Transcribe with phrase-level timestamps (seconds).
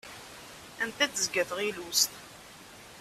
[0.83, 2.11] Anda d-tezga tɣilust?